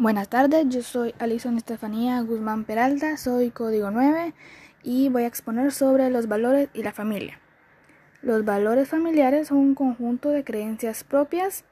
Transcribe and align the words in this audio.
Buenas 0.00 0.28
tardes, 0.28 0.64
yo 0.68 0.80
soy 0.84 1.12
Alison 1.18 1.56
Estefanía 1.56 2.20
Guzmán 2.20 2.62
Peralta, 2.62 3.16
soy 3.16 3.50
código 3.50 3.90
9 3.90 4.32
y 4.84 5.08
voy 5.08 5.24
a 5.24 5.26
exponer 5.26 5.72
sobre 5.72 6.08
los 6.08 6.28
valores 6.28 6.68
y 6.72 6.84
la 6.84 6.92
familia. 6.92 7.40
Los 8.22 8.44
valores 8.44 8.88
familiares 8.88 9.48
son 9.48 9.58
un 9.58 9.74
conjunto 9.74 10.28
de 10.28 10.44
creencias 10.44 11.02
propias, 11.02 11.64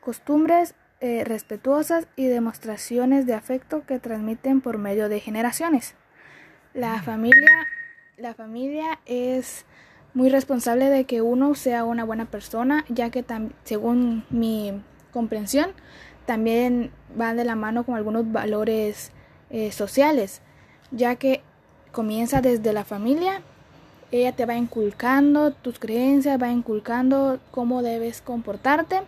costumbres 0.00 0.74
eh, 1.00 1.22
respetuosas 1.22 2.08
y 2.16 2.26
demostraciones 2.26 3.26
de 3.26 3.34
afecto 3.34 3.86
que 3.86 4.00
transmiten 4.00 4.60
por 4.60 4.76
medio 4.76 5.08
de 5.08 5.20
generaciones. 5.20 5.94
La 6.74 7.00
familia, 7.00 7.64
la 8.16 8.34
familia 8.34 8.98
es 9.06 9.66
muy 10.14 10.30
responsable 10.30 10.90
de 10.90 11.04
que 11.04 11.22
uno 11.22 11.54
sea 11.54 11.84
una 11.84 12.02
buena 12.02 12.24
persona, 12.24 12.84
ya 12.88 13.10
que 13.10 13.24
según 13.62 14.24
mi 14.30 14.82
comprensión, 15.12 15.70
también 16.28 16.90
van 17.16 17.38
de 17.38 17.44
la 17.46 17.56
mano 17.56 17.84
con 17.84 17.94
algunos 17.94 18.30
valores 18.30 19.12
eh, 19.48 19.72
sociales, 19.72 20.42
ya 20.90 21.16
que 21.16 21.40
comienza 21.90 22.42
desde 22.42 22.74
la 22.74 22.84
familia, 22.84 23.40
ella 24.12 24.32
te 24.32 24.44
va 24.44 24.54
inculcando 24.54 25.52
tus 25.52 25.78
creencias, 25.78 26.40
va 26.40 26.50
inculcando 26.50 27.40
cómo 27.50 27.80
debes 27.82 28.20
comportarte 28.20 29.00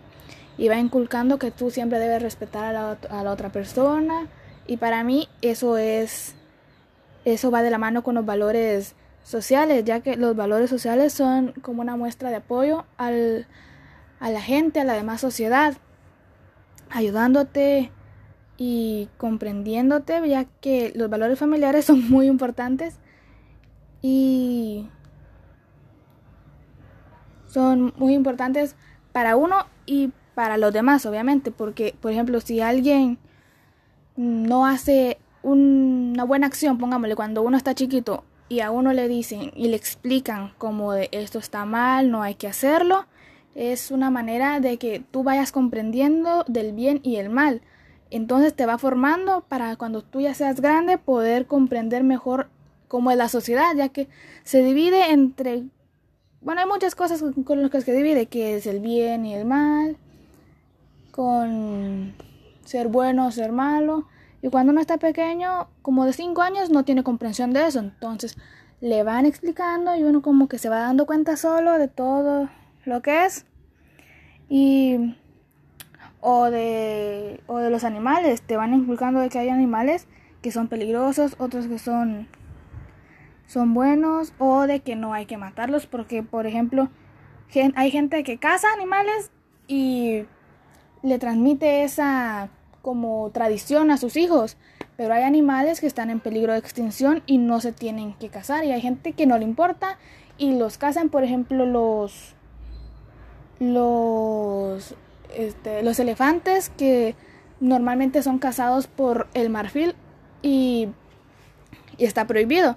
y 0.57 0.67
va 0.67 0.79
inculcando 0.79 1.37
que 1.37 1.51
tú 1.51 1.69
siempre 1.69 1.99
debes 1.99 2.23
respetar 2.23 2.65
a 2.65 2.73
la, 2.73 2.97
a 3.11 3.23
la 3.23 3.31
otra 3.31 3.49
persona. 3.49 4.27
Y 4.65 4.77
para 4.77 5.03
mí 5.03 5.29
eso 5.43 5.77
es 5.77 6.33
eso 7.23 7.51
va 7.51 7.61
de 7.61 7.69
la 7.69 7.77
mano 7.77 8.01
con 8.01 8.15
los 8.15 8.25
valores 8.25 8.95
sociales, 9.21 9.85
ya 9.85 9.99
que 9.99 10.15
los 10.15 10.35
valores 10.35 10.71
sociales 10.71 11.13
son 11.13 11.51
como 11.61 11.83
una 11.83 11.95
muestra 11.97 12.31
de 12.31 12.37
apoyo 12.37 12.85
al, 12.97 13.45
a 14.19 14.31
la 14.31 14.41
gente, 14.41 14.79
a 14.79 14.85
la 14.85 14.93
demás 14.93 15.21
sociedad 15.21 15.75
ayudándote 16.91 17.91
y 18.57 19.09
comprendiéndote, 19.17 20.27
ya 20.27 20.45
que 20.45 20.91
los 20.95 21.09
valores 21.09 21.39
familiares 21.39 21.85
son 21.85 22.09
muy 22.09 22.27
importantes 22.27 22.99
y 24.01 24.87
son 27.47 27.93
muy 27.97 28.13
importantes 28.13 28.75
para 29.11 29.35
uno 29.35 29.65
y 29.85 30.11
para 30.35 30.57
los 30.57 30.71
demás, 30.73 31.05
obviamente, 31.05 31.51
porque, 31.51 31.95
por 31.99 32.11
ejemplo, 32.11 32.39
si 32.39 32.61
alguien 32.61 33.17
no 34.15 34.65
hace 34.65 35.17
una 35.43 36.23
buena 36.23 36.47
acción, 36.47 36.77
pongámosle, 36.77 37.15
cuando 37.15 37.41
uno 37.41 37.57
está 37.57 37.75
chiquito 37.75 38.23
y 38.47 38.61
a 38.61 38.71
uno 38.71 38.93
le 38.93 39.07
dicen 39.07 39.51
y 39.55 39.67
le 39.67 39.75
explican 39.75 40.53
como 40.57 40.93
de 40.93 41.09
esto 41.11 41.39
está 41.39 41.65
mal, 41.65 42.11
no 42.11 42.21
hay 42.23 42.35
que 42.35 42.47
hacerlo, 42.47 43.05
es 43.55 43.91
una 43.91 44.09
manera 44.09 44.59
de 44.59 44.77
que 44.77 45.03
tú 45.11 45.23
vayas 45.23 45.51
comprendiendo 45.51 46.45
del 46.47 46.73
bien 46.73 46.99
y 47.03 47.17
el 47.17 47.29
mal. 47.29 47.61
Entonces 48.09 48.53
te 48.53 48.65
va 48.65 48.77
formando 48.77 49.41
para 49.47 49.75
cuando 49.75 50.01
tú 50.01 50.21
ya 50.21 50.33
seas 50.33 50.61
grande 50.61 50.97
poder 50.97 51.45
comprender 51.47 52.03
mejor 52.03 52.49
cómo 52.87 53.11
es 53.11 53.17
la 53.17 53.29
sociedad, 53.29 53.73
ya 53.75 53.89
que 53.89 54.09
se 54.43 54.63
divide 54.63 55.11
entre... 55.11 55.63
Bueno, 56.41 56.61
hay 56.61 56.67
muchas 56.67 56.95
cosas 56.95 57.23
con 57.45 57.61
las 57.61 57.71
que 57.71 57.81
se 57.81 57.93
divide, 57.93 58.25
que 58.25 58.55
es 58.55 58.65
el 58.65 58.79
bien 58.79 59.25
y 59.25 59.35
el 59.35 59.45
mal, 59.45 59.95
con 61.11 62.13
ser 62.65 62.87
bueno 62.87 63.27
o 63.27 63.31
ser 63.31 63.51
malo. 63.51 64.07
Y 64.41 64.49
cuando 64.49 64.71
uno 64.71 64.81
está 64.81 64.97
pequeño, 64.97 65.67
como 65.81 66.05
de 66.05 66.13
5 66.13 66.41
años, 66.41 66.69
no 66.69 66.83
tiene 66.83 67.03
comprensión 67.03 67.53
de 67.53 67.67
eso. 67.67 67.79
Entonces 67.79 68.37
le 68.81 69.03
van 69.03 69.25
explicando 69.25 69.95
y 69.95 70.03
uno 70.03 70.21
como 70.21 70.47
que 70.49 70.57
se 70.57 70.67
va 70.67 70.79
dando 70.79 71.05
cuenta 71.05 71.37
solo 71.37 71.77
de 71.77 71.87
todo 71.87 72.49
lo 72.85 73.01
que 73.01 73.25
es. 73.25 73.45
Y 74.49 75.15
o 76.21 76.51
de, 76.51 77.41
o 77.47 77.57
de 77.57 77.69
los 77.69 77.83
animales, 77.83 78.41
te 78.41 78.55
van 78.55 78.73
inculcando 78.73 79.19
de 79.19 79.29
que 79.29 79.39
hay 79.39 79.49
animales 79.49 80.07
que 80.41 80.51
son 80.51 80.67
peligrosos, 80.67 81.35
otros 81.39 81.67
que 81.67 81.79
son, 81.79 82.27
son 83.47 83.73
buenos, 83.73 84.33
o 84.37 84.67
de 84.67 84.81
que 84.81 84.95
no 84.95 85.13
hay 85.13 85.25
que 85.25 85.37
matarlos, 85.37 85.87
porque 85.87 86.23
por 86.23 86.45
ejemplo, 86.47 86.89
hay 87.75 87.91
gente 87.91 88.23
que 88.23 88.37
caza 88.37 88.67
animales 88.73 89.31
y 89.67 90.25
le 91.03 91.19
transmite 91.19 91.83
esa 91.83 92.49
como 92.81 93.29
tradición 93.31 93.91
a 93.91 93.97
sus 93.97 94.15
hijos, 94.17 94.57
pero 94.97 95.13
hay 95.13 95.23
animales 95.23 95.79
que 95.79 95.87
están 95.87 96.09
en 96.09 96.19
peligro 96.19 96.53
de 96.53 96.59
extinción 96.59 97.21
y 97.25 97.37
no 97.37 97.61
se 97.61 97.71
tienen 97.71 98.13
que 98.13 98.29
cazar, 98.29 98.63
y 98.63 98.71
hay 98.71 98.81
gente 98.81 99.13
que 99.13 99.25
no 99.25 99.37
le 99.37 99.45
importa 99.45 99.97
y 100.37 100.57
los 100.57 100.77
cazan, 100.77 101.09
por 101.09 101.23
ejemplo, 101.23 101.65
los 101.65 102.35
los, 103.61 104.95
este, 105.35 105.83
los 105.83 105.99
elefantes 105.99 106.69
que 106.69 107.15
normalmente 107.59 108.23
son 108.23 108.39
cazados 108.39 108.87
por 108.87 109.27
el 109.35 109.51
marfil 109.51 109.93
y, 110.41 110.89
y, 111.97 112.05
está 112.05 112.25
prohibido. 112.25 112.75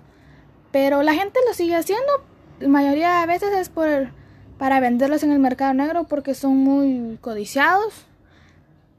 Pero 0.72 1.02
la 1.02 1.14
gente 1.14 1.40
lo 1.48 1.54
sigue 1.54 1.74
haciendo. 1.74 2.12
La 2.60 2.68
mayoría 2.68 3.20
de 3.20 3.26
veces 3.26 3.50
es 3.56 3.70
por, 3.70 4.10
para 4.58 4.78
venderlos 4.80 5.22
en 5.22 5.32
el 5.32 5.38
mercado 5.38 5.72
negro 5.72 6.04
porque 6.04 6.34
son 6.34 6.58
muy 6.58 7.16
codiciados. 7.22 8.04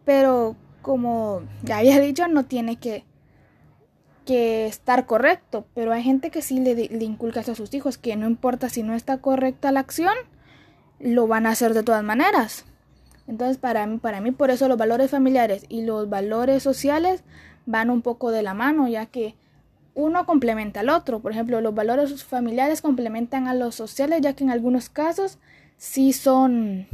Pero 0.06 0.56
como 0.82 1.44
ya 1.62 1.78
había 1.78 2.00
dicho, 2.00 2.28
no 2.28 2.46
tiene 2.46 2.78
que, 2.78 3.04
que 4.26 4.66
estar 4.66 5.06
correcto. 5.06 5.68
Pero 5.76 5.94
hay 5.94 6.02
gente 6.02 6.32
que 6.32 6.42
sí 6.42 6.60
le, 6.60 6.74
le 6.74 7.06
inculca 7.06 7.42
a 7.42 7.56
sus 7.56 7.72
hijos 7.76 8.00
que 8.00 8.16
no 8.16 8.26
importa 8.26 8.70
si 8.70 8.82
no 8.82 8.96
está 8.96 9.20
correcta 9.20 9.72
la 9.72 9.82
acción, 9.82 10.16
lo 11.00 11.28
van 11.28 11.46
a 11.46 11.52
hacer 11.52 11.74
de 11.74 11.84
todas 11.84 12.04
maneras. 12.04 12.66
Entonces, 13.28 13.58
para 13.58 13.86
mí, 13.88 13.98
para 13.98 14.22
mí, 14.22 14.32
por 14.32 14.52
eso 14.52 14.68
los 14.68 14.78
valores 14.78 15.12
familiares 15.12 15.66
y 15.70 15.82
los 15.82 16.10
valores 16.10 16.62
sociales 16.62 17.24
van 17.66 17.90
un 17.90 18.02
poco 18.02 18.32
de 18.32 18.44
la 18.44 18.54
mano, 18.54 18.88
ya 18.88 19.08
que 19.08 19.36
uno 19.96 20.26
complementa 20.26 20.82
al 20.82 20.90
otro. 20.90 21.22
Por 21.22 21.32
ejemplo, 21.32 21.62
los 21.62 21.74
valores 21.74 22.24
familiares 22.24 22.82
complementan 22.82 23.48
a 23.48 23.56
los 23.56 23.76
sociales, 23.76 24.22
ya 24.22 24.34
que 24.34 24.44
en 24.44 24.52
algunos 24.52 24.90
casos 24.90 25.40
sí 25.78 26.14
son, 26.14 26.88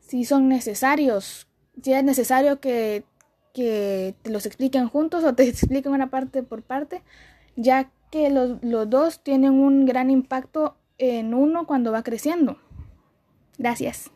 sí 0.00 0.24
son 0.24 0.48
necesarios. 0.48 1.48
Si 1.82 1.92
es 1.92 2.04
necesario 2.04 2.60
que, 2.60 3.04
que 3.52 4.14
te 4.22 4.30
los 4.30 4.46
expliquen 4.46 4.88
juntos 4.88 5.24
o 5.24 5.34
te 5.34 5.42
expliquen 5.48 5.92
una 5.92 6.10
parte 6.10 6.42
por 6.42 6.62
parte, 6.62 7.02
ya 7.56 7.90
que 8.10 8.30
los, 8.30 8.62
los 8.62 8.88
dos 8.88 9.20
tienen 9.20 9.52
un 9.52 9.86
gran 9.86 10.10
impacto 10.10 10.76
en 10.98 11.34
uno 11.34 11.66
cuando 11.66 11.92
va 11.92 12.02
creciendo. 12.02 12.58
Gracias. 13.60 14.10